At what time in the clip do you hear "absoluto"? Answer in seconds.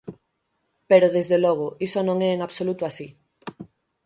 2.47-2.83